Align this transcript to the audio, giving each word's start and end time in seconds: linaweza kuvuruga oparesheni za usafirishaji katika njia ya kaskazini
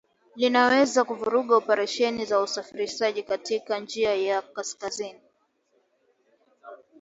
linaweza 0.35 1.03
kuvuruga 1.03 1.55
oparesheni 1.55 2.25
za 2.25 2.39
usafirishaji 2.41 3.23
katika 3.23 3.79
njia 3.79 4.15
ya 4.15 4.41
kaskazini 4.41 5.19